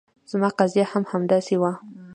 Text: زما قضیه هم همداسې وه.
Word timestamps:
زما 0.31 0.49
قضیه 0.59 0.85
هم 0.91 1.03
همداسې 1.11 1.55
وه. 1.61 1.71